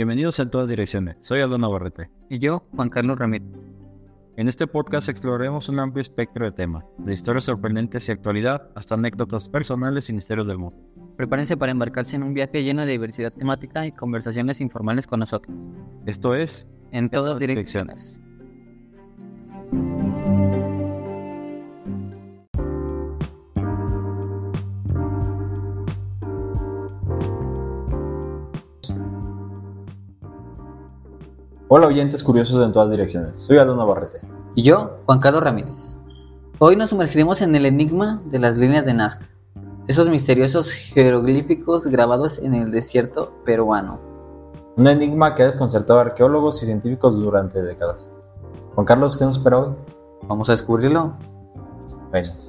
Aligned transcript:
Bienvenidos 0.00 0.40
a 0.40 0.48
todas 0.50 0.66
direcciones. 0.66 1.18
Soy 1.20 1.42
Aldo 1.42 1.58
Navarrete. 1.58 2.08
Y 2.30 2.38
yo, 2.38 2.64
Juan 2.74 2.88
Carlos 2.88 3.18
Ramírez. 3.18 3.50
En 4.38 4.48
este 4.48 4.66
podcast 4.66 5.10
exploraremos 5.10 5.68
un 5.68 5.78
amplio 5.78 6.00
espectro 6.00 6.46
de 6.46 6.52
temas, 6.52 6.86
de 6.96 7.12
historias 7.12 7.44
sorprendentes 7.44 8.08
y 8.08 8.12
actualidad 8.12 8.70
hasta 8.74 8.94
anécdotas 8.94 9.50
personales 9.50 10.08
y 10.08 10.14
misterios 10.14 10.46
del 10.46 10.56
mundo. 10.56 10.80
Prepárense 11.18 11.58
para 11.58 11.72
embarcarse 11.72 12.16
en 12.16 12.22
un 12.22 12.32
viaje 12.32 12.64
lleno 12.64 12.86
de 12.86 12.92
diversidad 12.92 13.30
temática 13.30 13.86
y 13.86 13.92
conversaciones 13.92 14.62
informales 14.62 15.06
con 15.06 15.20
nosotros. 15.20 15.54
Esto 16.06 16.34
es 16.34 16.66
En 16.92 17.10
todas 17.10 17.38
direcciones. 17.38 18.18
Hola 31.72 31.86
oyentes 31.86 32.24
curiosos 32.24 32.60
en 32.66 32.72
todas 32.72 32.90
direcciones. 32.90 33.38
Soy 33.38 33.58
Aldo 33.58 33.76
Navarrete. 33.76 34.18
Y 34.56 34.64
yo, 34.64 34.98
Juan 35.06 35.20
Carlos 35.20 35.44
Ramírez. 35.44 35.96
Hoy 36.58 36.74
nos 36.74 36.90
sumergiremos 36.90 37.40
en 37.42 37.54
el 37.54 37.64
enigma 37.64 38.20
de 38.24 38.40
las 38.40 38.56
líneas 38.56 38.84
de 38.84 38.92
Nazca, 38.92 39.28
esos 39.86 40.08
misteriosos 40.08 40.72
jeroglíficos 40.72 41.86
grabados 41.86 42.40
en 42.40 42.54
el 42.54 42.72
desierto 42.72 43.34
peruano. 43.44 44.00
Un 44.76 44.88
enigma 44.88 45.36
que 45.36 45.44
ha 45.44 45.46
desconcertado 45.46 46.00
a 46.00 46.02
arqueólogos 46.02 46.60
y 46.64 46.66
científicos 46.66 47.16
durante 47.16 47.62
décadas. 47.62 48.10
Juan 48.74 48.84
Carlos, 48.84 49.16
¿qué 49.16 49.24
nos 49.24 49.36
espera 49.36 49.60
hoy? 49.60 49.72
Vamos 50.26 50.48
a 50.48 50.52
descubrirlo. 50.54 51.12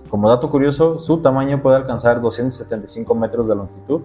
Como 0.09 0.27
dato 0.27 0.49
curioso, 0.49 0.99
su 0.99 1.21
tamaño 1.21 1.61
puede 1.61 1.77
alcanzar 1.77 2.19
275 2.19 3.13
metros 3.13 3.47
de 3.47 3.55
longitud. 3.55 4.01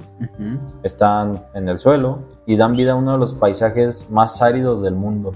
Están 0.83 1.47
en 1.55 1.69
el 1.69 1.79
suelo 1.79 2.21
y 2.45 2.57
dan 2.57 2.77
vida 2.77 2.93
a 2.93 2.95
uno 2.95 3.13
de 3.13 3.19
los 3.19 3.35
paisajes 3.35 4.11
más 4.11 4.43
áridos 4.43 4.83
del 4.83 4.95
mundo. 4.95 5.33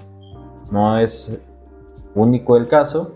No 0.71 0.99
es 0.99 1.41
único 2.15 2.57
el 2.57 2.69
caso, 2.69 3.13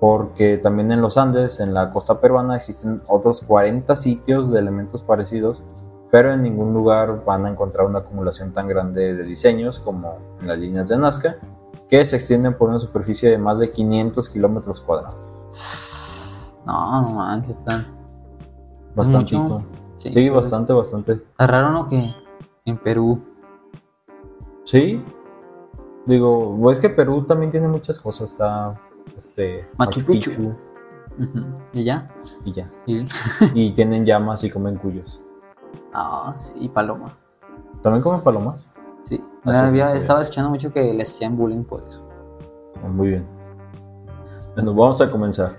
porque 0.00 0.58
también 0.58 0.92
en 0.92 1.00
los 1.00 1.16
Andes, 1.16 1.60
en 1.60 1.72
la 1.72 1.90
costa 1.90 2.20
peruana, 2.20 2.56
existen 2.56 3.00
otros 3.08 3.42
40 3.42 3.96
sitios 3.96 4.52
de 4.52 4.58
elementos 4.58 5.00
parecidos, 5.00 5.62
pero 6.10 6.32
en 6.32 6.42
ningún 6.42 6.74
lugar 6.74 7.24
van 7.24 7.46
a 7.46 7.50
encontrar 7.50 7.86
una 7.86 8.00
acumulación 8.00 8.52
tan 8.52 8.68
grande 8.68 9.14
de 9.14 9.22
diseños 9.24 9.80
como 9.80 10.18
en 10.40 10.48
las 10.48 10.58
líneas 10.58 10.88
de 10.90 10.98
Nazca, 10.98 11.36
que 11.88 12.04
se 12.04 12.16
extienden 12.16 12.54
por 12.54 12.68
una 12.68 12.78
superficie 12.78 13.30
de 13.30 13.38
más 13.38 13.58
de 13.58 13.70
500 13.70 14.28
kilómetros 14.28 14.80
cuadrados. 14.80 15.35
No, 16.66 17.02
no 17.02 17.10
manches, 17.10 17.56
está, 17.56 17.86
Bastantito. 18.94 19.38
mucho. 19.40 19.66
Sí, 19.98 20.28
bastante, 20.28 20.72
bastante. 20.72 21.12
Está 21.12 21.46
raro, 21.46 21.70
¿no? 21.70 21.88
Que 21.88 22.14
en 22.64 22.76
Perú. 22.78 23.20
Sí. 24.64 25.02
Digo, 26.06 26.70
es 26.70 26.78
que 26.78 26.90
Perú 26.90 27.22
también 27.24 27.50
tiene 27.50 27.68
muchas 27.68 27.98
cosas. 28.00 28.30
Está 28.32 28.78
este 29.16 29.68
Machu 29.78 30.04
Picchu. 30.04 30.54
¿Y 31.72 31.84
ya? 31.84 32.10
y 32.44 32.52
ya. 32.52 32.70
Y... 32.86 33.08
Y 33.54 33.72
tienen 33.72 34.04
llamas 34.04 34.44
y 34.44 34.50
comen 34.50 34.76
cuyos. 34.76 35.22
Ah, 35.92 36.32
sí, 36.36 36.52
y 36.60 36.68
paloma. 36.68 37.08
¿También 37.82 38.02
comen 38.02 38.20
palomas? 38.22 38.70
Sí. 39.04 39.22
Había- 39.44 39.94
estaba 39.94 40.22
escuchando 40.22 40.50
mucho 40.50 40.72
que 40.72 40.92
les 40.92 41.08
hacían 41.10 41.36
bullying 41.36 41.64
por 41.64 41.82
eso. 41.86 42.06
Muy 42.88 43.08
bien. 43.08 43.26
Bueno, 44.56 44.72
vamos 44.72 45.02
a 45.02 45.10
comenzar. 45.10 45.56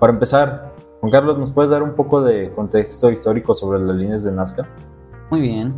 Para 0.00 0.14
empezar, 0.14 0.72
Juan 1.00 1.12
Carlos, 1.12 1.38
¿nos 1.38 1.52
puedes 1.52 1.70
dar 1.70 1.82
un 1.82 1.94
poco 1.94 2.22
de 2.22 2.50
contexto 2.54 3.10
histórico 3.10 3.54
sobre 3.54 3.78
las 3.80 3.94
líneas 3.96 4.24
de 4.24 4.32
Nazca? 4.32 4.66
Muy 5.30 5.42
bien. 5.42 5.74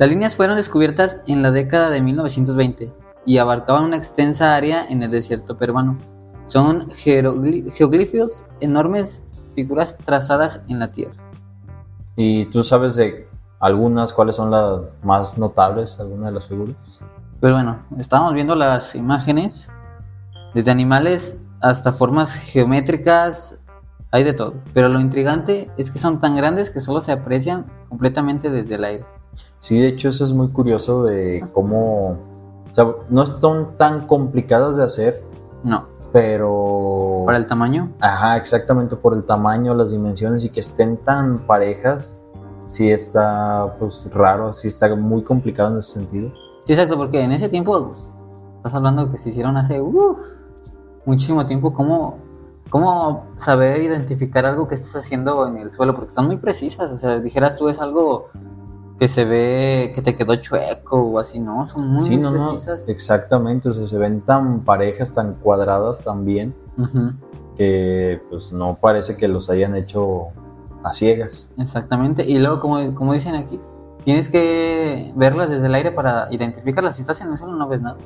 Las 0.00 0.08
líneas 0.08 0.34
fueron 0.34 0.56
descubiertas 0.56 1.20
en 1.28 1.40
la 1.40 1.52
década 1.52 1.88
de 1.90 2.00
1920 2.00 2.92
y 3.24 3.38
abarcaban 3.38 3.84
una 3.84 3.96
extensa 3.96 4.56
área 4.56 4.84
en 4.84 5.04
el 5.04 5.12
desierto 5.12 5.56
peruano. 5.56 5.98
Son 6.46 6.90
geoglifos, 6.90 8.44
enormes 8.58 9.22
figuras 9.54 9.96
trazadas 10.04 10.62
en 10.66 10.80
la 10.80 10.90
tierra. 10.90 11.14
¿Y 12.16 12.46
tú 12.46 12.64
sabes 12.64 12.96
de 12.96 13.28
algunas, 13.60 14.12
cuáles 14.12 14.34
son 14.34 14.50
las 14.50 14.96
más 15.04 15.38
notables, 15.38 16.00
algunas 16.00 16.26
de 16.26 16.32
las 16.32 16.48
figuras? 16.48 17.00
Pues 17.38 17.52
bueno, 17.52 17.78
estábamos 17.98 18.34
viendo 18.34 18.56
las 18.56 18.96
imágenes, 18.96 19.70
desde 20.54 20.70
animales 20.70 21.36
hasta 21.60 21.92
formas 21.92 22.32
geométricas, 22.32 23.58
hay 24.10 24.24
de 24.24 24.34
todo. 24.34 24.54
Pero 24.74 24.88
lo 24.88 25.00
intrigante 25.00 25.70
es 25.76 25.90
que 25.90 25.98
son 25.98 26.20
tan 26.20 26.36
grandes 26.36 26.70
que 26.70 26.80
solo 26.80 27.00
se 27.00 27.12
aprecian 27.12 27.66
completamente 27.88 28.50
desde 28.50 28.74
el 28.74 28.84
aire. 28.84 29.04
Sí, 29.58 29.80
de 29.80 29.88
hecho 29.88 30.10
eso 30.10 30.24
es 30.24 30.32
muy 30.32 30.48
curioso 30.48 31.04
de 31.04 31.46
cómo... 31.52 32.18
O 32.70 32.74
sea, 32.74 32.86
no 33.10 33.26
son 33.26 33.76
tan 33.76 34.06
complicadas 34.06 34.76
de 34.76 34.84
hacer, 34.84 35.22
No, 35.62 35.86
pero... 36.10 37.22
para 37.26 37.38
el 37.38 37.46
tamaño, 37.46 37.90
Ajá, 38.00 38.36
exactamente 38.36 38.96
por 38.96 39.14
el 39.14 39.24
tamaño, 39.24 39.74
las 39.74 39.92
dimensiones 39.92 40.44
y 40.44 40.50
que 40.50 40.60
estén 40.60 40.96
tan 40.98 41.40
parejas, 41.40 42.24
sí 42.68 42.90
está 42.90 43.76
pues 43.78 44.08
raro, 44.12 44.52
sí 44.54 44.68
está 44.68 44.94
muy 44.96 45.22
complicado 45.22 45.72
en 45.72 45.78
ese 45.80 45.92
sentido. 45.92 46.32
Sí, 46.66 46.72
exacto, 46.72 46.96
porque 46.96 47.22
en 47.22 47.32
ese 47.32 47.48
tiempo, 47.48 47.88
pues, 47.88 48.12
estás 48.56 48.74
hablando 48.74 49.10
que 49.10 49.18
se 49.18 49.30
hicieron 49.30 49.56
hace 49.56 49.80
uf, 49.80 50.18
muchísimo 51.04 51.46
tiempo, 51.46 51.72
¿cómo, 51.74 52.18
¿cómo 52.70 53.26
saber 53.36 53.82
identificar 53.82 54.46
algo 54.46 54.68
que 54.68 54.74
estás 54.76 54.94
haciendo 54.96 55.46
en 55.46 55.56
el 55.56 55.72
suelo? 55.72 55.94
Porque 55.94 56.12
son 56.12 56.26
muy 56.26 56.36
precisas, 56.36 56.90
o 56.90 56.98
sea, 56.98 57.18
dijeras 57.20 57.56
tú 57.56 57.68
es 57.68 57.78
algo 57.80 58.28
que 58.98 59.08
se 59.08 59.24
ve, 59.24 59.92
que 59.94 60.02
te 60.02 60.14
quedó 60.14 60.36
chueco 60.36 61.00
o 61.00 61.18
así, 61.18 61.40
¿no? 61.40 61.68
Son 61.68 61.86
muy, 61.88 62.02
sí, 62.04 62.16
no, 62.16 62.30
no, 62.30 62.50
precisas. 62.50 62.88
exactamente, 62.88 63.68
o 63.68 63.72
sea, 63.72 63.86
se 63.86 63.98
ven 63.98 64.20
tan 64.20 64.60
parejas, 64.60 65.10
tan 65.12 65.34
cuadradas 65.34 66.00
también, 66.00 66.54
Ujú, 66.78 67.12
que 67.56 68.20
pues 68.30 68.52
no 68.52 68.76
parece 68.80 69.16
que 69.16 69.26
los 69.28 69.50
hayan 69.50 69.74
hecho 69.74 70.28
a 70.84 70.92
ciegas. 70.92 71.48
exactamente, 71.58 72.24
y 72.28 72.38
luego, 72.38 72.60
como, 72.60 72.94
como 72.94 73.12
dicen 73.12 73.34
aquí, 73.34 73.60
tienes 74.04 74.28
que 74.28 75.12
verlas 75.16 75.48
desde 75.48 75.66
el 75.66 75.74
aire 75.74 75.92
para 75.92 76.26
identificarlas. 76.32 76.96
Si 76.96 77.02
estás 77.02 77.20
en 77.20 77.32
el 77.32 77.38
suelo 77.38 77.54
no 77.54 77.68
ves 77.68 77.80
nada. 77.82 77.98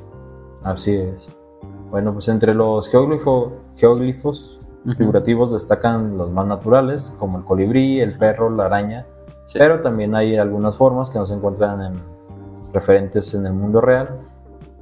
Así 0.63 0.95
es. 0.95 1.31
Bueno, 1.89 2.13
pues 2.13 2.27
entre 2.27 2.53
los 2.53 2.89
geóglifos 2.89 4.59
Ujú, 4.85 4.95
figurativos 4.95 5.53
destacan 5.53 6.17
los 6.17 6.31
más 6.31 6.45
naturales, 6.47 7.13
como 7.17 7.39
el 7.39 7.43
colibrí, 7.43 7.99
el 7.99 8.17
perro, 8.17 8.49
la 8.49 8.65
araña, 8.65 9.05
sí. 9.45 9.57
Pero 9.57 9.81
también 9.81 10.15
hay 10.15 10.37
algunas 10.37 10.77
formas 10.77 11.09
que 11.09 11.17
no 11.17 11.25
se 11.25 11.33
encuentran 11.33 11.81
en, 11.81 11.95
referentes 12.73 13.33
en 13.33 13.45
el 13.45 13.53
mundo 13.53 13.81
real 13.81 14.19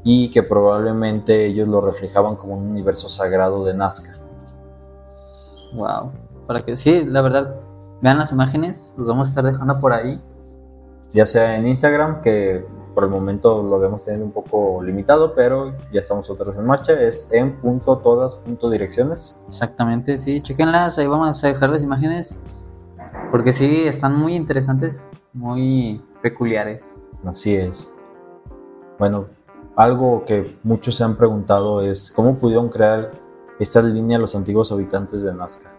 y 0.03 0.29
que 0.29 0.43
probablemente 0.43 1.45
ellos 1.45 1.67
lo 1.67 1.81
reflejaban 1.81 2.35
como 2.35 2.55
un 2.55 2.67
universo 2.69 3.09
sagrado 3.09 3.65
de 3.65 3.73
Nazca. 3.73 4.15
Wow. 5.73 6.11
Para 6.47 6.61
que 6.61 6.77
sí, 6.77 7.03
la 7.05 7.21
verdad, 7.21 7.55
vean 8.01 8.19
las 8.19 8.31
imágenes, 8.31 8.93
los 8.97 9.07
vamos 9.07 9.27
a 9.27 9.29
estar 9.29 9.43
dejando 9.43 9.79
por 9.79 9.93
ahí. 9.93 10.21
Ya 11.11 11.25
sea 11.25 11.57
en 11.57 11.67
Instagram, 11.67 12.21
que 12.21 12.65
por 12.95 13.03
el 13.03 13.09
momento 13.09 13.61
lo 13.61 13.77
debemos 13.77 14.05
tener 14.05 14.23
un 14.23 14.31
poco 14.31 14.81
limitado, 14.81 15.35
pero 15.35 15.73
ya 15.91 15.99
estamos 15.99 16.29
otra 16.29 16.45
vez 16.45 16.57
en 16.57 16.65
marcha, 16.65 16.93
es 16.93 17.27
en 17.29 17.57
punto 17.57 17.97
todas 17.97 18.35
punto 18.35 18.69
direcciones. 18.69 19.37
Exactamente, 19.49 20.17
sí, 20.17 20.41
chequenlas, 20.41 20.97
ahí 20.97 21.05
vamos 21.05 21.43
a 21.43 21.47
dejar 21.47 21.69
las 21.69 21.83
imágenes. 21.83 22.37
Porque 23.31 23.51
sí, 23.51 23.83
están 23.83 24.15
muy 24.15 24.35
interesantes, 24.35 25.03
muy 25.33 26.01
peculiares. 26.21 26.85
Así 27.25 27.53
es. 27.53 27.91
Bueno, 28.97 29.25
algo 29.75 30.23
que 30.25 30.57
muchos 30.63 30.95
se 30.95 31.03
han 31.03 31.17
preguntado 31.17 31.81
es 31.81 32.11
cómo 32.11 32.35
pudieron 32.39 32.69
crear 32.69 33.11
esta 33.59 33.81
línea 33.81 34.17
los 34.17 34.35
antiguos 34.35 34.71
habitantes 34.71 35.21
de 35.21 35.33
Nazca. 35.33 35.69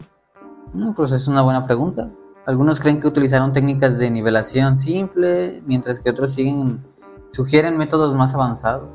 Mm, 0.75 0.93
Pues 0.93 1.13
es 1.13 1.29
una 1.29 1.43
buena 1.43 1.67
pregunta. 1.67 2.11
Algunos 2.47 2.79
creen 2.79 3.01
que 3.01 3.09
utilizaron 3.09 3.53
técnicas 3.53 3.99
de 3.99 4.11
nivelación 4.11 4.79
simple, 4.79 5.63
mientras 5.67 5.99
que 6.01 6.11
otros 6.11 6.35
siguen, 6.35 6.85
sugieren 7.37 7.77
métodos 7.77 8.15
más 8.15 8.35
avanzados. 8.35 8.89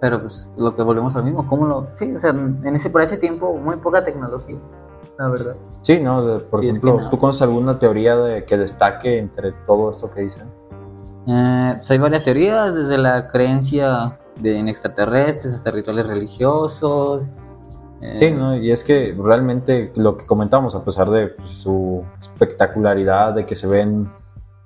Pero 0.00 0.20
pues 0.20 0.48
lo 0.56 0.74
que 0.74 0.82
volvemos 0.82 1.14
al 1.16 1.24
mismo, 1.24 1.46
¿cómo 1.46 1.66
lo...? 1.66 1.86
Sí, 1.94 2.12
o 2.14 2.20
sea, 2.20 2.30
en 2.30 2.74
ese, 2.76 2.90
por 2.90 3.02
ese 3.02 3.16
tiempo 3.18 3.54
muy 3.56 3.76
poca 3.76 4.04
tecnología, 4.04 4.56
la 5.18 5.28
verdad. 5.28 5.56
Sí, 5.82 6.00
¿no? 6.00 6.18
O 6.18 6.24
sea, 6.24 6.48
por 6.48 6.60
Sí, 6.60 6.66
es 6.68 6.70
ejemplo, 6.76 6.96
que 6.96 7.02
no. 7.04 7.10
¿tú 7.10 7.18
conoces 7.18 7.42
alguna 7.42 7.78
teoría 7.78 8.16
de, 8.16 8.44
que 8.44 8.56
destaque 8.58 9.18
entre 9.18 9.52
todo 9.64 9.92
esto 9.92 10.10
que 10.12 10.22
dicen? 10.22 10.48
Eh, 11.28 11.74
pues 11.76 11.90
hay 11.90 11.98
varias 11.98 12.24
teorías, 12.24 12.74
desde 12.74 12.98
la 12.98 13.28
creencia 13.28 14.18
de 14.40 14.58
en 14.58 14.68
extraterrestres 14.68 15.54
hasta 15.54 15.70
rituales 15.70 16.04
religiosos. 16.06 17.22
eh, 18.00 18.14
Sí, 18.18 18.32
¿no? 18.32 18.56
Y 18.56 18.72
es 18.72 18.82
que 18.82 19.16
realmente 19.16 19.92
lo 19.94 20.16
que 20.16 20.26
comentamos, 20.26 20.74
a 20.74 20.82
pesar 20.84 21.10
de 21.10 21.28
pues, 21.28 21.50
su 21.50 22.02
espectacularidad, 22.20 23.34
de 23.34 23.46
que 23.46 23.54
se 23.54 23.68
ven 23.68 24.10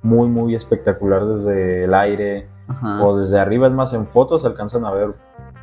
muy, 0.03 0.29
muy 0.29 0.55
espectacular 0.55 1.27
desde 1.27 1.85
el 1.85 1.93
aire 1.93 2.49
ajá, 2.69 3.05
o 3.05 3.17
desde 3.19 3.39
arriba, 3.39 3.67
es 3.67 3.73
más, 3.73 3.93
en 3.93 4.07
fotos 4.07 4.45
alcanzan 4.45 4.85
a 4.85 4.91
ver, 4.91 5.15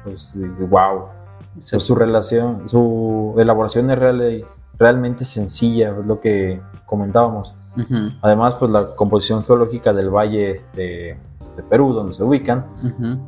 pues, 0.03 0.33
wow. 0.69 1.05
sí, 1.59 1.71
Pues, 1.71 1.83
su 1.83 1.95
relación, 1.95 2.67
su 2.69 3.35
elaboración 3.37 3.89
es 3.91 3.99
real- 3.99 4.45
realmente 4.77 5.23
sencilla, 5.25 5.91
es 5.99 6.05
lo 6.05 6.19
que 6.19 6.61
comentábamos. 6.85 7.55
ujú, 7.77 8.11
Además, 8.21 8.55
pues 8.55 8.71
la 8.71 8.87
composición 8.95 9.43
geológica 9.43 9.93
del 9.93 10.09
valle 10.09 10.61
de, 10.75 11.17
de 11.55 11.63
Perú, 11.69 11.93
donde 11.93 12.13
se 12.13 12.23
ubican, 12.23 12.65
Ujú. 12.83 13.19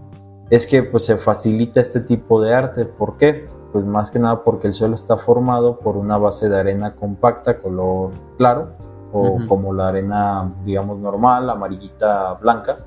es 0.50 0.66
que 0.68 0.84
pues 0.84 1.06
se 1.06 1.18
facilita 1.18 1.80
este 1.82 2.00
tipo 2.02 2.42
de 2.42 2.54
arte. 2.54 2.86
¿Por 2.86 3.18
qué? 3.18 3.48
Pues 3.72 3.86
más 3.86 4.10
que 4.12 4.20
nada 4.20 4.44
porque 4.44 4.68
el 4.68 4.74
suelo 4.74 4.96
está 4.96 5.18
formado 5.18 5.78
por 5.80 5.98
una 5.98 6.18
base 6.18 6.48
de 6.50 6.60
arena 6.60 6.94
compacta, 6.96 7.58
color 7.60 8.12
claro, 8.38 8.70
o 9.14 9.34
Ujú. 9.36 9.48
como 9.48 9.74
la 9.74 9.90
arena, 9.90 10.52
digamos, 10.66 10.98
normal, 11.00 11.50
amarillita 11.50 12.34
blanca. 12.36 12.78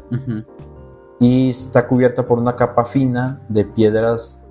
Y 1.21 1.51
está 1.51 1.87
cubierta 1.87 2.27
por 2.27 2.39
una 2.39 2.53
capa 2.53 2.85
fina 2.85 3.41
de 3.49 3.65
piedras 3.65 4.43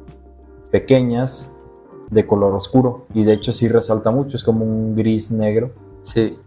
pequeñas 0.72 1.52
de 2.10 2.26
color 2.26 2.54
oscuro. 2.54 3.06
Y 3.14 3.24
de 3.24 3.34
hecho 3.34 3.52
sí 3.52 3.68
resalta 3.68 4.12
mucho, 4.12 4.38
es 4.38 4.44
como 4.44 4.66
un 4.66 4.96
gris 4.96 5.32
negro. 5.32 5.72
Sí. 6.02 6.38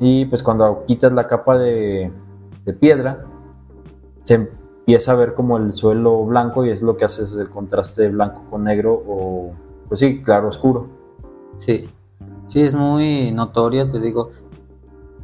Y 0.00 0.26
pues 0.26 0.42
cuando 0.42 0.84
quitas 0.86 1.12
la 1.12 1.26
capa 1.26 1.58
de, 1.58 2.12
de 2.64 2.72
piedra, 2.72 3.24
se 4.22 4.34
empieza 4.34 5.12
a 5.12 5.16
ver 5.16 5.34
como 5.34 5.56
el 5.58 5.72
suelo 5.72 6.24
blanco 6.24 6.64
y 6.64 6.70
es 6.70 6.82
lo 6.82 6.96
que 6.96 7.04
hace 7.04 7.24
es 7.24 7.34
el 7.34 7.48
contraste 7.48 8.02
de 8.02 8.10
blanco 8.10 8.42
con 8.50 8.64
negro 8.64 9.02
o, 9.06 9.52
pues 9.88 10.00
sí, 10.00 10.22
claro, 10.22 10.48
oscuro. 10.48 10.86
Sí, 11.56 11.88
sí, 12.46 12.62
es 12.62 12.74
muy 12.74 13.32
notorio, 13.32 13.90
te 13.90 14.00
digo. 14.00 14.30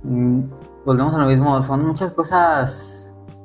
Mm, 0.03 0.43
Volvemos 0.85 1.15
a 1.15 1.19
lo 1.19 1.27
mismo, 1.27 1.63
son 1.63 1.87
muchas 1.87 2.13
cosas 2.13 2.94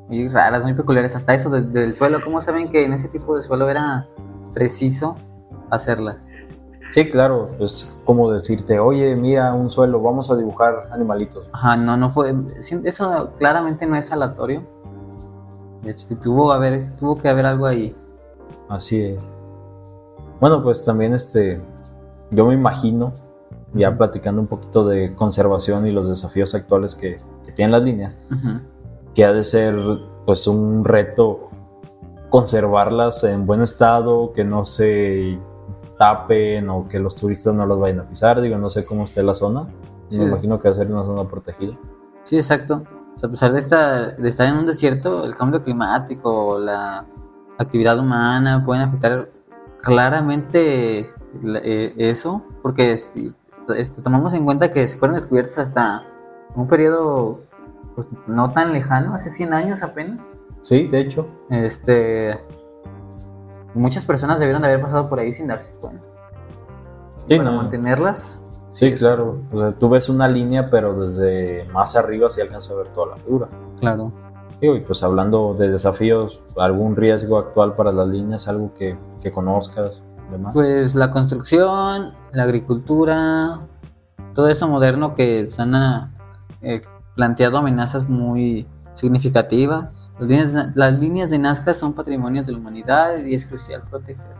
muy 0.09 0.27
raras, 0.27 0.63
muy 0.63 0.73
peculiares, 0.73 1.15
hasta 1.15 1.33
eso 1.35 1.49
de- 1.49 1.61
del 1.61 1.95
suelo. 1.95 2.19
¿Cómo 2.23 2.41
saben 2.41 2.69
que 2.69 2.83
en 2.83 2.93
ese 2.93 3.07
tipo 3.07 3.35
de 3.35 3.43
suelo 3.43 3.69
era 3.69 4.07
preciso 4.53 5.15
hacerlas? 5.69 6.17
Sí, 6.91 7.05
claro, 7.05 7.51
es 7.59 7.95
como 8.03 8.31
decirte, 8.31 8.79
oye, 8.79 9.15
mira 9.15 9.53
un 9.53 9.69
suelo, 9.69 10.01
vamos 10.01 10.31
a 10.31 10.35
dibujar 10.35 10.89
animalitos. 10.91 11.47
Ajá, 11.53 11.77
no, 11.77 11.95
no 11.95 12.09
fue. 12.11 12.35
Eso 12.83 13.33
claramente 13.37 13.85
no 13.85 13.95
es 13.95 14.11
aleatorio. 14.11 14.63
Tuvo, 16.21 16.51
haber, 16.51 16.95
tuvo 16.97 17.17
que 17.19 17.29
haber 17.29 17.45
algo 17.45 17.65
ahí. 17.67 17.95
Así 18.67 18.99
es. 19.01 19.17
Bueno, 20.41 20.63
pues 20.63 20.83
también 20.83 21.13
este, 21.13 21.61
yo 22.31 22.45
me 22.47 22.53
imagino, 22.55 23.13
ya 23.73 23.95
platicando 23.95 24.41
un 24.41 24.47
poquito 24.47 24.87
de 24.87 25.13
conservación 25.15 25.85
y 25.87 25.91
los 25.91 26.09
desafíos 26.09 26.55
actuales 26.55 26.95
que, 26.95 27.17
que 27.45 27.51
tienen 27.51 27.71
las 27.71 27.83
líneas, 27.83 28.17
Ujú. 28.31 28.59
Que 29.15 29.25
ha 29.25 29.33
de 29.33 29.43
ser 29.43 29.75
pues 30.25 30.45
un 30.47 30.83
reto 30.85 31.49
conservarlas 32.29 33.23
en 33.23 33.45
buen 33.45 33.61
estado, 33.61 34.33
que 34.33 34.43
no 34.43 34.65
se 34.65 35.39
tapen 35.97 36.69
o 36.69 36.87
que 36.87 36.99
los 36.99 37.15
turistas 37.15 37.53
no 37.53 37.65
las 37.65 37.79
vayan 37.79 37.99
a 38.01 38.03
pisar, 38.09 38.39
digo, 38.41 38.57
no 38.57 38.69
sé 38.69 38.85
cómo 38.85 39.05
esté 39.05 39.23
la 39.23 39.33
zona, 39.35 39.67
Sí. 40.07 40.19
me 40.19 40.25
imagino 40.27 40.59
que 40.59 40.69
va 40.69 40.73
a 40.73 40.77
ser 40.77 40.91
una 40.91 41.03
zona 41.05 41.23
protegida. 41.27 41.77
Sí, 42.23 42.37
exacto. 42.37 42.83
O 43.15 43.19
sea, 43.19 43.27
a 43.27 43.31
pesar 43.31 43.51
de, 43.51 43.59
esta, 43.59 44.11
de 44.11 44.29
estar 44.29 44.47
en 44.47 44.57
un 44.57 44.65
desierto, 44.67 45.25
el 45.25 45.35
cambio 45.35 45.61
climático, 45.63 46.57
la 46.59 47.05
actividad 47.57 47.99
humana 47.99 48.63
pueden 48.65 48.83
afectar 48.83 49.27
claramente 49.81 51.09
la- 51.43 51.59
eh, 51.63 51.93
eso, 51.97 52.43
porque 52.61 52.97
si 52.97 53.33
tomamos 54.03 54.33
en 54.33 54.45
cuenta 54.45 54.71
que 54.71 54.87
fueron 54.87 55.15
descubiertos 55.15 55.57
hasta 55.57 56.03
un 56.55 56.67
periodo 56.67 57.41
pues, 57.95 58.07
no 58.27 58.51
tan 58.51 58.73
lejano, 58.73 59.13
hace 59.15 59.29
100 59.31 59.53
años 59.53 59.83
apenas. 59.83 60.19
Sí, 60.61 60.87
de 60.87 60.99
hecho, 61.01 61.27
Este, 61.49 62.37
muchas 63.73 64.05
personas 64.05 64.39
debieron 64.39 64.61
de 64.61 64.69
haber 64.69 64.81
pasado 64.81 65.09
por 65.09 65.19
ahí 65.19 65.33
sin 65.33 65.47
darse 65.47 65.71
cuenta. 65.79 66.03
Sí, 67.27 67.37
para 67.37 67.51
no. 67.51 67.57
mantenerlas. 67.57 68.41
sí, 68.71 68.87
es- 68.87 68.99
claro, 69.01 69.41
o 69.51 69.59
sea, 69.59 69.71
tú 69.75 69.89
ves 69.89 70.09
una 70.09 70.27
línea, 70.27 70.69
pero 70.69 70.93
desde 70.99 71.65
más 71.73 71.95
arriba 71.95 72.29
sí 72.29 72.41
alcanza 72.41 72.73
a 72.73 72.77
ver 72.77 72.89
toda 72.89 73.15
la 73.15 73.17
figura. 73.17 73.47
Claro. 73.79 74.11
Digo, 74.61 74.75
y 74.75 74.81
pues 74.81 75.03
hablando 75.03 75.53
de 75.53 75.69
desafíos, 75.69 76.39
algún 76.57 76.95
riesgo 76.95 77.37
actual 77.37 77.75
para 77.75 77.91
las 77.91 78.07
líneas, 78.07 78.47
algo 78.47 78.73
que, 78.73 78.97
que 79.23 79.31
conozcas, 79.31 80.03
demás. 80.31 80.53
Pues 80.53 80.95
la 80.95 81.11
construcción, 81.11 82.13
la 82.31 82.43
agricultura, 82.43 83.59
todo 84.33 84.49
eso 84.49 84.67
moderno 84.67 85.13
que 85.15 85.49
se 85.51 85.61
ah, 85.61 86.09
eh, 86.61 86.81
planteado 87.19 87.57
amenazas 87.57 88.07
muy 88.07 88.65
significativas. 88.93 90.09
Las 90.19 90.29
líneas, 90.29 90.53
las 90.73 90.93
líneas 90.97 91.29
de 91.29 91.37
Nazca 91.37 91.73
son 91.73 91.91
patrimonios 91.91 92.45
de 92.45 92.53
la 92.53 92.59
humanidad 92.59 93.17
y 93.17 93.35
es 93.35 93.45
crucial 93.45 93.83
protegerlas. 93.89 94.37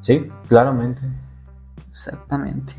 Sí, 0.00 0.28
claramente. 0.46 1.00
Exactamente. 1.88 2.74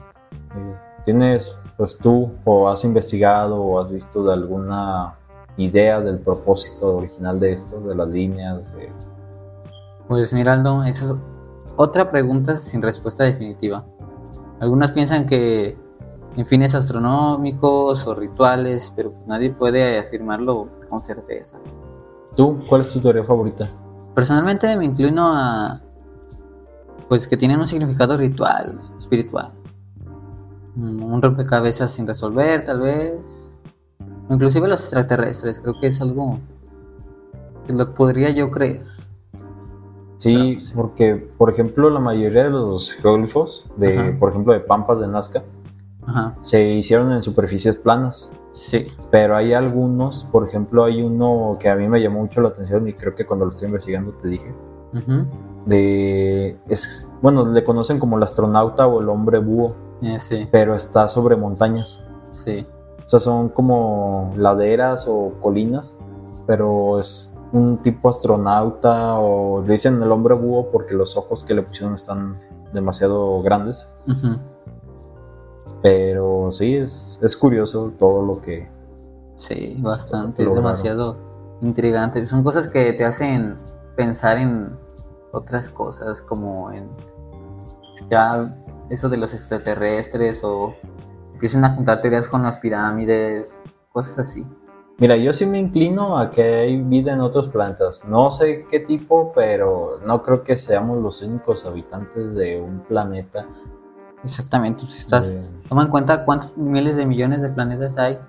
Eh, 0.55 0.75
¿Tienes, 1.03 1.57
pues 1.77 1.97
tú, 1.97 2.31
o 2.45 2.69
has 2.69 2.83
investigado 2.85 3.59
o 3.59 3.79
has 3.83 3.91
visto 3.91 4.23
de 4.23 4.33
alguna 4.33 5.15
idea 5.57 5.99
del 5.99 6.19
propósito 6.19 6.97
original 6.97 7.39
de 7.39 7.53
esto, 7.53 7.81
de 7.81 7.95
las 7.95 8.07
líneas? 8.07 8.71
de- 8.75 8.91
Pues 10.07 10.31
Miraldo, 10.31 10.83
esa 10.83 11.05
es 11.05 11.15
otra 11.75 12.11
pregunta 12.11 12.59
sin 12.59 12.83
respuesta 12.83 13.23
definitiva. 13.23 13.83
Algunas 14.59 14.91
piensan 14.91 15.25
que 15.25 15.75
en 16.35 16.45
fines 16.45 16.73
astronómicos 16.73 18.05
o 18.07 18.15
rituales, 18.15 18.91
pero 18.95 19.13
nadie 19.27 19.51
puede 19.51 19.99
afirmarlo 19.99 20.69
con 20.89 21.03
certeza. 21.03 21.57
¿Tú, 22.35 22.59
cuál 22.67 22.81
es 22.81 22.91
tu 22.93 23.01
teoría 23.01 23.23
favorita? 23.23 23.67
Personalmente 24.15 24.75
me 24.77 24.85
inclino 24.85 25.31
a 25.33 25.81
pues 27.09 27.27
que 27.27 27.35
tienen 27.35 27.59
un 27.59 27.67
significado 27.67 28.15
ritual, 28.15 28.79
espiritual. 28.97 29.51
Mm, 30.75 31.03
Un 31.03 31.21
rompecabezas 31.21 31.91
sin 31.91 32.07
resolver, 32.07 32.65
tal 32.65 32.79
vez. 32.79 33.21
Inclusive 34.29 34.69
los 34.69 34.79
extraterrestres, 34.81 35.59
creo 35.59 35.77
que 35.81 35.87
es 35.87 35.99
algo 35.99 36.39
que 37.67 37.73
lo 37.73 37.93
podría 37.93 38.29
yo 38.29 38.49
creer. 38.49 38.85
Sí, 40.15 40.59
sí. 40.61 40.71
porque, 40.73 41.15
por 41.37 41.49
ejemplo, 41.51 41.89
la 41.89 41.99
mayoría 41.99 42.43
de 42.43 42.51
los 42.51 42.93
geóglifos, 42.93 43.69
de, 43.75 43.97
Ajá. 43.97 44.19
por 44.19 44.29
ejemplo, 44.29 44.53
de 44.53 44.61
Pampas 44.61 45.01
de 45.01 45.07
Nazca, 45.07 45.43
Ajá, 46.11 46.35
se 46.41 46.63
hicieron 46.73 47.11
en 47.11 47.23
superficies 47.23 47.75
planas. 47.77 48.31
sí. 48.51 48.87
Pero 49.11 49.35
hay 49.35 49.53
algunos, 49.53 50.23
por 50.31 50.47
ejemplo, 50.47 50.83
hay 50.85 51.01
uno 51.01 51.57
que 51.59 51.69
a 51.69 51.75
mí 51.75 51.87
me 51.87 52.01
llamó 52.01 52.19
mucho 52.21 52.41
la 52.41 52.49
atención 52.49 52.87
y 52.87 52.93
creo 52.93 53.15
que 53.15 53.25
cuando 53.25 53.45
lo 53.45 53.51
estoy 53.51 53.67
investigando 53.67 54.11
te 54.13 54.27
dije, 54.29 54.53
Ujú. 54.93 55.25
de, 55.65 56.57
es, 56.67 57.09
bueno, 57.21 57.45
le 57.45 57.63
conocen 57.63 57.99
como 57.99 58.17
el 58.17 58.23
astronauta 58.23 58.87
o 58.87 58.99
el 59.01 59.09
hombre 59.09 59.39
búho, 59.39 59.75
Eh, 60.01 60.19
sí, 60.27 60.47
pero 60.51 60.75
está 60.75 61.07
sobre 61.07 61.35
montañas. 61.35 62.01
sí. 62.33 62.65
O 63.05 63.09
sea, 63.11 63.19
son 63.19 63.49
como 63.49 64.31
laderas 64.37 65.05
o 65.09 65.33
colinas, 65.41 65.93
pero 66.47 66.99
es 66.99 67.33
un 67.51 67.77
tipo 67.77 68.07
astronauta 68.09 69.15
o 69.19 69.61
le 69.61 69.73
dicen 69.73 70.01
el 70.01 70.09
hombre 70.11 70.33
búho 70.35 70.71
porque 70.71 70.93
los 70.93 71.17
ojos 71.17 71.43
que 71.43 71.53
le 71.53 71.61
pusieron 71.61 71.95
están 71.95 72.39
demasiado 72.73 73.41
grandes. 73.41 73.87
Ujú. 74.07 74.37
Pero 75.81 76.51
sí, 76.51 76.75
es, 76.75 77.19
es 77.21 77.35
curioso 77.35 77.91
todo 77.97 78.25
lo 78.25 78.41
que... 78.41 78.69
Sí, 79.35 79.77
bastante, 79.81 80.43
es 80.43 80.53
demasiado 80.53 81.17
intrigante. 81.61 82.25
Son 82.27 82.43
cosas 82.43 82.67
que 82.67 82.93
te 82.93 83.05
hacen 83.05 83.55
pensar 83.95 84.37
en 84.37 84.77
otras 85.31 85.69
cosas, 85.69 86.21
como 86.21 86.71
en 86.71 86.89
ya 88.09 88.55
eso 88.89 89.09
de 89.09 89.17
los 89.17 89.33
extraterrestres 89.33 90.43
o 90.43 90.75
empiezan 91.33 91.63
a 91.65 91.75
juntar 91.75 92.01
teorías 92.01 92.27
con 92.27 92.43
las 92.43 92.57
pirámides, 92.57 93.59
cosas 93.91 94.19
así. 94.19 94.45
Mira, 94.97 95.15
yo 95.15 95.33
sí 95.33 95.47
me 95.47 95.57
inclino 95.57 96.19
a 96.19 96.29
que 96.29 96.43
hay 96.43 96.79
vida 96.79 97.13
en 97.13 97.21
otros 97.21 97.49
planetas. 97.49 98.05
No 98.05 98.29
sé 98.29 98.67
qué 98.69 98.81
tipo, 98.81 99.31
pero 99.33 99.99
no 100.05 100.21
creo 100.21 100.43
que 100.43 100.57
seamos 100.57 101.01
los 101.01 101.23
únicos 101.23 101.65
habitantes 101.65 102.35
de 102.35 102.61
un 102.61 102.81
planeta. 102.81 103.47
Exactamente, 104.23 104.85
si 104.87 104.99
estás, 104.99 105.31
de- 105.31 105.47
toma 105.69 105.83
en 105.83 105.89
cuenta 105.89 106.25
cuántos 106.25 106.55
miles 106.57 106.95
de 106.95 107.05
millones 107.05 107.41
de 107.41 107.49
planetas 107.49 107.97
hay, 107.97 108.19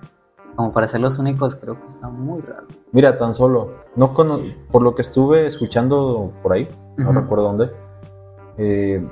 como 0.57 0.73
para 0.73 0.87
ser 0.89 1.01
los 1.01 1.19
únicos, 1.19 1.55
creo 1.57 1.81
que 1.81 1.87
está 1.89 2.09
muy 2.09 2.41
raro. 2.43 2.67
Mira, 2.93 3.17
tan 3.17 3.35
solo, 3.35 3.73
no 3.97 4.13
cono- 4.15 4.39
por 4.71 4.83
lo 4.83 4.95
que 4.95 5.03
estuve 5.03 5.47
escuchando 5.47 6.33
por 6.43 6.53
ahí, 6.53 6.69
no 6.97 7.13
recuerdo 7.13 7.45
dónde, 7.45 7.73
eh, 8.59 9.07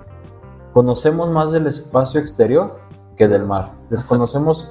conocemos 0.73 1.31
más 1.31 1.51
del 1.53 1.67
espacio 1.67 2.21
exterior 2.21 2.79
que 3.17 3.27
del 3.29 3.45
mar. 3.47 3.71
Desconocemos 3.91 4.71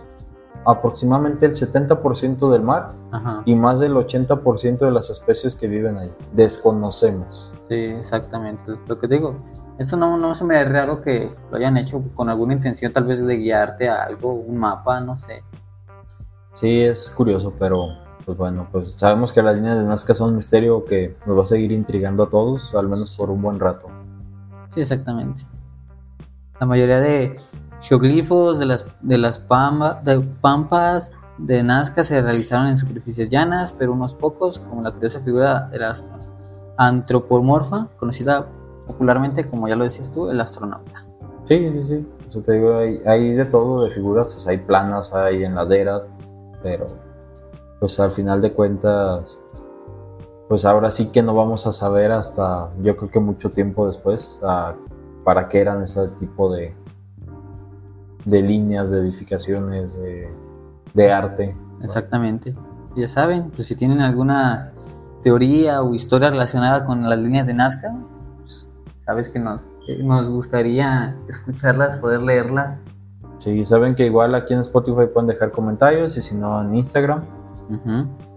aproximadamente 0.65 1.45
el 1.45 1.53
70% 1.55 2.51
del 2.51 2.61
mar 2.61 2.89
Ajá, 3.11 3.41
y 3.45 3.55
más 3.55 3.79
del 3.79 3.93
80% 3.95 4.85
de 4.85 4.91
las 4.91 5.09
especies 5.09 5.55
que 5.55 5.67
viven 5.67 5.97
ahí. 5.97 6.13
Desconocemos. 6.33 7.53
sí, 7.67 7.75
exactamente, 7.75 8.73
es 8.73 8.79
lo 8.87 8.99
que 8.99 9.07
digo. 9.07 9.35
Esto 9.79 9.95
no, 9.95 10.17
no 10.17 10.35
se 10.35 10.43
me 10.43 10.57
hace 10.57 10.69
raro 10.69 11.01
que 11.01 11.33
lo 11.49 11.57
hayan 11.57 11.77
hecho 11.77 12.03
con 12.13 12.27
alguna 12.29 12.53
intención, 12.53 12.91
tal 12.91 13.05
vez 13.05 13.25
de 13.25 13.37
guiarte 13.37 13.87
a 13.89 14.03
algo, 14.03 14.33
un 14.33 14.57
mapa, 14.57 14.99
no 14.99 15.17
sé. 15.17 15.41
Sí, 16.53 16.81
es 16.81 17.09
curioso, 17.11 17.53
pero 17.57 17.87
pues 18.25 18.37
bueno, 18.37 18.67
pues 18.71 18.91
sabemos 18.91 19.31
que 19.31 19.41
las 19.41 19.55
líneas 19.55 19.77
de 19.79 19.85
Nazca 19.85 20.13
son 20.13 20.31
un 20.31 20.35
misterio 20.35 20.83
que 20.83 21.15
nos 21.25 21.37
va 21.37 21.43
a 21.43 21.45
seguir 21.45 21.71
intrigando 21.71 22.23
a 22.23 22.29
todos, 22.29 22.75
al 22.75 22.89
menos 22.89 23.15
por 23.15 23.29
un 23.29 23.41
buen 23.41 23.57
rato. 23.57 23.87
Sí, 24.73 24.81
exactamente. 24.81 25.47
La 26.59 26.67
mayoría 26.67 26.99
de 26.99 27.39
geoglifos 27.79 28.59
de 28.59 28.65
las, 28.65 28.85
de 28.99 29.17
las 29.17 29.39
pamba- 29.39 30.01
de 30.03 30.19
pampas 30.19 31.11
de 31.37 31.63
Nazca 31.63 32.03
se 32.03 32.21
realizaron 32.21 32.67
en 32.67 32.75
superficies 32.75 33.29
llanas, 33.29 33.71
pero 33.71 33.93
unos 33.93 34.13
pocos, 34.13 34.59
como 34.59 34.81
la 34.81 34.91
curiosa 34.91 35.21
figura 35.21 35.69
de 35.69 35.79
la 35.79 35.95
antropomorfa, 36.75 37.87
conocida 37.95 38.45
popularmente 38.89 39.47
como 39.47 39.67
ya 39.67 39.75
lo 39.75 39.83
decías 39.83 40.11
tú, 40.11 40.29
el 40.29 40.41
astronauta. 40.41 41.05
Sí, 41.45 41.71
sí, 41.71 41.83
sí. 41.83 42.07
O 42.27 42.31
sea, 42.31 42.41
te 42.41 42.53
digo, 42.53 42.75
hay, 42.77 43.01
hay 43.05 43.33
de 43.33 43.45
todo 43.45 43.85
de 43.85 43.91
figuras, 43.91 44.35
o 44.35 44.41
sea, 44.41 44.51
hay 44.51 44.57
planas, 44.57 45.13
hay 45.13 45.43
enladeras, 45.43 46.09
pero 46.63 46.87
pues 47.79 47.99
al 47.99 48.11
final 48.11 48.41
de 48.41 48.51
cuentas, 48.51 49.39
pues 50.47 50.65
ahora 50.65 50.91
sí 50.91 51.11
que 51.11 51.21
no 51.21 51.33
vamos 51.35 51.65
a 51.67 51.71
saber 51.71 52.11
hasta 52.11 52.69
yo 52.81 52.97
creo 52.97 53.09
que 53.09 53.19
mucho 53.19 53.51
tiempo 53.51 53.87
después 53.87 54.39
a, 54.43 54.75
para 55.23 55.47
qué 55.47 55.61
eran 55.61 55.83
ese 55.83 56.07
tipo 56.19 56.51
de, 56.51 56.75
de 58.25 58.41
líneas, 58.41 58.91
de 58.91 58.99
edificaciones, 58.99 59.97
de, 59.99 60.29
de 60.93 61.11
arte. 61.11 61.55
Exactamente. 61.81 62.55
Ya 62.95 63.07
saben, 63.07 63.51
pues 63.51 63.67
si 63.67 63.75
tienen 63.75 64.01
alguna 64.01 64.71
teoría 65.21 65.81
o 65.83 65.93
historia 65.93 66.31
relacionada 66.31 66.85
con 66.85 67.07
las 67.07 67.19
líneas 67.19 67.47
de 67.47 67.53
Nazca, 67.53 67.95
sabes 69.09 69.29
que 69.29 69.39
nos, 69.39 69.61
que 69.87 70.03
nos 70.03 70.29
gustaría 70.29 71.15
escucharlas, 71.27 71.97
poder 71.97 72.21
leerlas. 72.21 72.77
Sí, 73.39 73.65
saben 73.65 73.95
que 73.95 74.05
igual 74.05 74.35
aquí 74.35 74.53
en 74.53 74.59
Spotify 74.59 75.07
pueden 75.11 75.25
dejar 75.25 75.51
comentarios 75.51 76.15
y 76.17 76.21
si 76.21 76.35
no 76.35 76.61
en 76.61 76.75
Instagram 76.75 77.23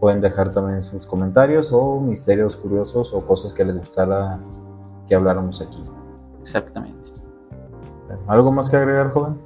pueden 0.00 0.22
dejar 0.22 0.50
también 0.50 0.82
sus 0.82 1.06
comentarios 1.06 1.72
o 1.72 2.00
misterios 2.00 2.56
curiosos 2.56 3.12
o 3.12 3.26
cosas 3.26 3.52
que 3.52 3.66
les 3.66 3.78
gustara 3.78 4.38
que 5.06 5.14
habláramos 5.14 5.60
aquí. 5.60 5.82
Exactamente. 6.40 7.10
¿Algo 8.26 8.50
más 8.50 8.70
que 8.70 8.78
agregar, 8.78 9.10
joven? 9.10 9.38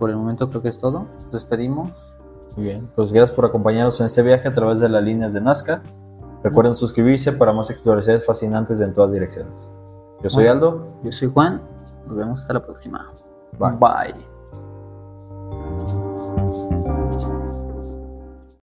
Por 0.00 0.10
el 0.10 0.16
momento 0.16 0.50
creo 0.50 0.62
que 0.62 0.70
es 0.70 0.78
todo. 0.78 1.06
Nos 1.22 1.30
despedimos. 1.30 2.16
Muy 2.56 2.64
bien, 2.64 2.88
pues 2.96 3.12
gracias 3.12 3.36
por 3.36 3.44
acompañarnos 3.44 4.00
en 4.00 4.06
este 4.06 4.22
viaje 4.22 4.48
a 4.48 4.52
través 4.52 4.80
de 4.80 4.88
las 4.88 5.04
líneas 5.04 5.32
de 5.34 5.40
Nazca. 5.40 5.82
Recuerden 6.42 6.74
suscribirse 6.74 7.30
para 7.30 7.52
más 7.52 7.70
exploraciones 7.70 8.26
fascinantes 8.26 8.80
en 8.80 8.92
todas 8.92 9.12
direcciones. 9.12 9.72
Yo 10.24 10.30
soy. 10.30 10.46
Aldo. 10.46 11.00
Yo 11.04 11.12
soy 11.12 11.30
Juan. 11.30 11.60
Nos 12.06 12.16
vemos 12.16 12.40
hasta 12.40 12.54
la 12.54 12.64
próxima. 12.64 13.06
Bye. 13.58 13.76
Bye. 13.78 14.33